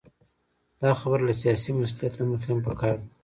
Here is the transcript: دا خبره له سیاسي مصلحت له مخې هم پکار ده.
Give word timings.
دا 0.81 0.91
خبره 0.99 1.23
له 1.27 1.33
سیاسي 1.41 1.71
مصلحت 1.81 2.13
له 2.15 2.23
مخې 2.31 2.47
هم 2.51 2.59
پکار 2.67 2.95
ده. 3.01 3.07